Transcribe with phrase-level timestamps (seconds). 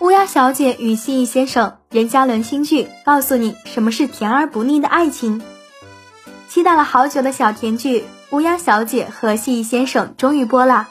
[0.00, 5.42] 乌鸦小姐与蜥蜴先生，任嘉伦新剧，告诉你什么是甜而不腻的爱情。
[6.48, 8.00] 期待了好久的小甜剧
[8.30, 10.88] 《乌鸦小姐和蜥蜴先生》终于播了！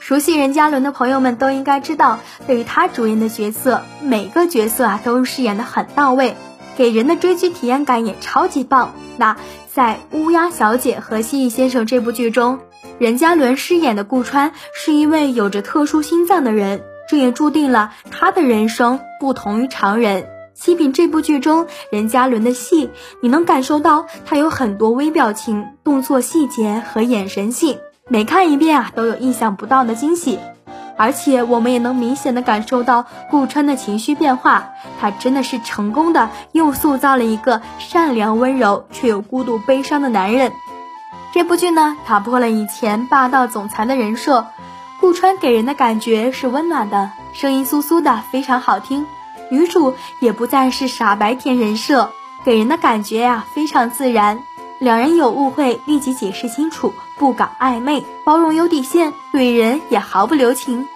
[0.00, 6.34] 熟悉任嘉伦的朋友们都应该知道，对于他主演的角色，每个角色啊都饰演的很到位，
[6.76, 8.94] 给人的追剧体验感也超级棒。
[9.18, 9.36] 那
[9.72, 12.58] 在《乌鸦小姐和蜥蜴先生》这部剧中，
[12.98, 16.82] 任嘉伦饰演的顾川是一位有着特殊心脏的人。
[17.12, 20.30] 这也注定了他的人生不同于常人。
[20.54, 22.88] 细品这部剧中任嘉伦的戏，
[23.20, 30.38] 你能感受到他有很多微表情、动作细节和眼神戏，每看一遍啊都有意想不到的惊喜。
[30.96, 40.50] 而且我们也能明显的感受到顾川的情绪变化，他真的是成功的又塑造了一个善良温柔却又孤独悲伤的男人。
[41.34, 44.46] 这部剧呢，打破了以前霸道总裁的人设。
[45.02, 49.04] 顾川给人的感觉是温暖的，声音酥酥的，非常好听。
[49.50, 52.12] 女主也不再是傻白甜人设，
[52.44, 54.44] 给人的感觉呀非常自然。
[54.78, 60.86] 两人有误会立即解释清楚，不搞暧昧，包容有底线，怼人也毫不留情。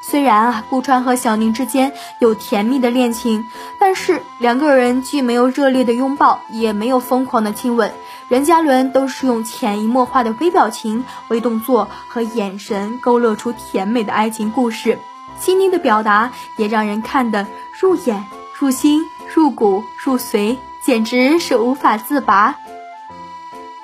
[0.00, 3.46] 虽然啊，顾川和小宁之间有甜蜜的恋情，
[3.78, 7.92] 但是两个人既没有热烈的拥抱，也没有疯狂的亲吻。
[8.28, 14.98] 任嘉伦都是用潜移默化的微表情、微动作和眼神勾勒出甜美的爱情故事，
[15.38, 17.46] 细腻的表达也让人看得
[17.78, 19.04] 入眼、入心、
[19.34, 22.56] 入骨、入髓，简直是无法自拔。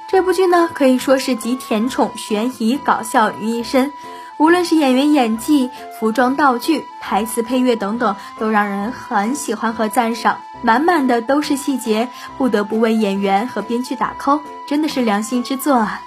[0.09, 3.93] 这部剧呢，可以说是集甜宠、悬疑、搞笑于一身。
[4.37, 16.01] 无论是演员演技、服装道具、台词配乐等等，都让人很喜欢和赞赏，满满的都是细节，不得不为演员和编剧打 call，真的是良心之作啊！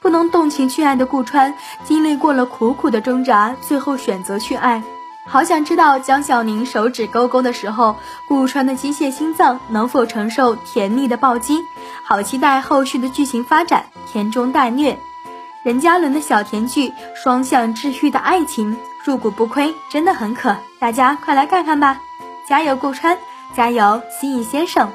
[0.00, 1.54] 不能动情去爱的顾川，
[1.84, 4.82] 经历过了苦苦的挣扎，最后选择去爱。
[5.28, 7.96] 好想知道江小宁手指勾勾的时候，
[8.28, 11.58] 顾川的机械心脏能否承受甜蜜的暴击？
[12.04, 14.98] 好期待后续的剧情发展，甜中带虐。
[15.66, 21.98] 任嘉伦的小甜剧，双向治愈的爱情，入股不亏，真的很可，大家快来看看吧！
[22.48, 23.18] 加油顾川，
[23.52, 24.88] 加油蜥蜴先生！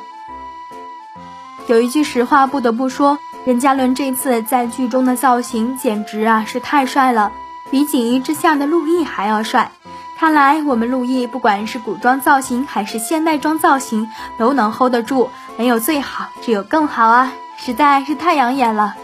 [1.68, 7.34] 有一句实话不得不说，任嘉伦这次在剧中的造型简直啊是太帅了，
[7.70, 9.72] 比锦衣之下的陆毅还要帅。
[10.18, 18.96] 看来我们陆毅不管是古装造型还是现代装造型都能 hold 得住，没有最好，只有更好啊，实在是太养眼了。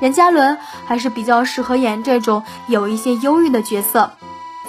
[0.00, 4.12] 任嘉伦还是比较适合演这种有一些忧郁的角色。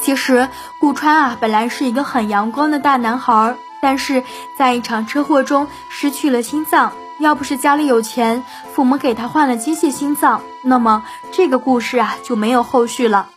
[0.02, 0.48] 其实
[0.80, 4.24] 顾川啊，本来是一个很阳光的大男孩，但是
[4.58, 6.94] 在一场车祸中失去了心脏。
[7.20, 13.28] 要不是家里有钱，父母给他换了机械心脏，那么这个故事啊就没有后续了。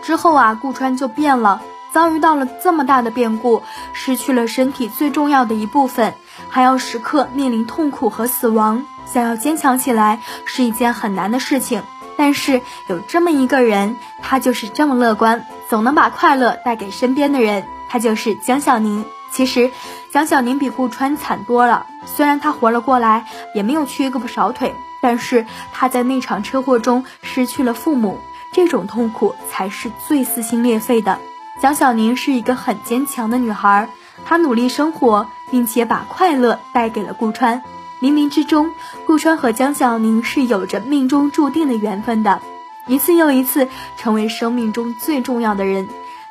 [0.00, 1.60] 之后啊，顾川就变了，
[1.92, 3.62] 遭遇到了这么大的变故，
[3.92, 6.14] 失去了身体最重要的一部分，
[6.48, 8.86] 还要时刻面临痛苦和死亡。
[9.12, 11.82] 想要坚强起来是一件很难的事情，
[12.16, 19.04] 但是有这么一个人，他就是这么乐观，总能把快乐带给身边的人，他就是江小宁。
[19.32, 19.70] 其实，
[20.12, 28.18] 江小宁比顾川惨多了，虽然他活了过来，也没有缺胳膊少腿，但是他在那场车祸中失去了父母，
[28.52, 31.18] 这种痛苦才是最撕心裂肺的。
[31.60, 33.88] 江小宁是一个很坚强的女孩，
[34.24, 37.62] 她努力生活，并且把快乐带给了顾川。
[38.00, 38.72] 冥冥之中，
[39.06, 42.40] 顾川和江小宁是有着命中注定的缘分的，
[42.86, 43.68] 一次又一次
[43.98, 45.88] 成为生命中最重要的人。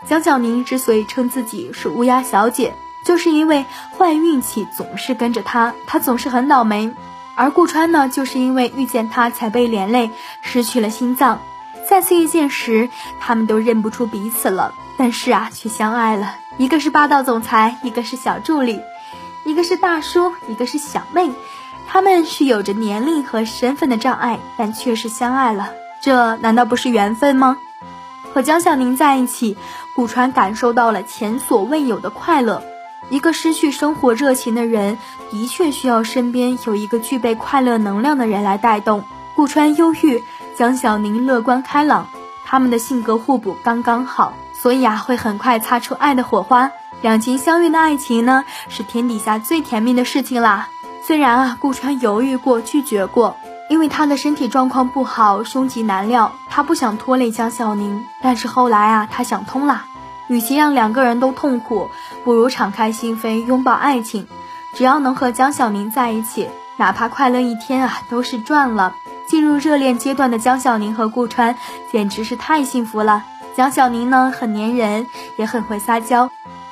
[0.07, 2.74] 江小宁之所以称自己是乌鸦小姐，
[3.06, 3.66] 就是因为
[3.97, 6.91] 坏运气总是跟着她，她总是很倒霉。
[7.35, 10.09] 而顾川呢，就是因为遇见她才被连累，
[10.41, 11.40] 失去了心脏。
[11.88, 16.36] 再次遇见时，他们都认不出彼此了，但是啊，却相爱了。
[16.57, 18.80] 一个是霸道总裁，一个是小助理，
[19.44, 21.31] 一个是大叔，一个是小妹。
[21.91, 27.57] 他们是有着年龄和身份的障碍，但却是相爱了，这难道不是缘分吗？
[28.31, 29.57] 和江小宁在一起，
[29.95, 32.62] 顾川感受到了前所未有的快乐。
[33.09, 35.00] 一个失去生活热情的人，
[35.31, 39.03] 的确需要身边有一个具备快乐能量的人来带动。
[39.35, 40.24] 顾川忧郁，
[40.56, 42.07] 江小宁乐观开朗，
[42.45, 46.71] 他们的性格互补刚刚好，所以啊，会很快擦出爱的火花。
[47.01, 50.69] 两情相悦的爱情呢，是天底下最甜蜜的事情啦。
[51.01, 53.36] 虽然啊，顾川犹豫过，拒绝过，
[53.69, 58.06] 因为他的身体状况不好，凶吉难料，他不想拖累江小宁。
[58.22, 59.86] 但是后来啊，他想通了，
[60.28, 61.90] 与其让两个人都痛苦，
[62.24, 64.28] 不如敞开心扉，拥抱爱情。
[64.75, 66.48] 只要能和江小宁在一起，
[66.78, 68.94] 哪怕快乐一天啊，都是赚了。
[69.28, 71.56] 进入热恋阶段的江小宁和顾川，
[71.92, 73.24] 简直是太幸福了。
[73.56, 75.07] 江小宁呢很粘人，
[75.38, 76.30] 也很会撒娇，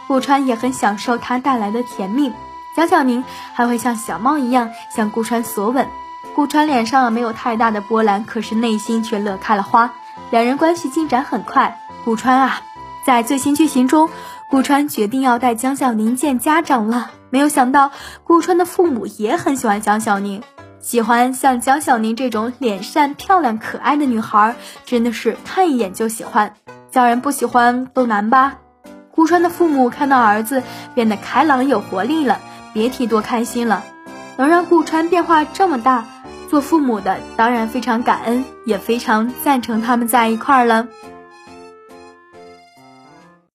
[0.07, 2.31] 顾川也很享受他带来的甜蜜。
[2.77, 3.24] 江小宁
[3.56, 5.88] 还会像小猫一样向顾川索吻，
[6.35, 9.95] 顾川脸上没有太大的波澜，可是内心却乐开了花。
[10.29, 12.62] 两人关系进展很快，顾川啊，
[13.03, 14.12] 在最新剧情中，
[14.51, 17.09] 顾川决定要带江小宁见家长了。
[17.31, 17.89] 没有想到，
[18.24, 20.44] 顾川的父母也很喜欢江小宁，
[20.80, 26.53] 喜欢像江小宁这种脸善、漂亮、可爱的女孩，真的是看一眼就喜欢，
[26.91, 28.57] 叫人不喜欢都难吧。
[29.09, 30.62] 顾川的父母看到儿子
[30.94, 32.38] 变得开朗有活力了。
[32.77, 33.83] 别提多开心了，
[34.38, 36.06] 能让顾川变化这么大，
[36.47, 40.88] 做父母的当然非常感恩，也非常赞成他们在一块儿了。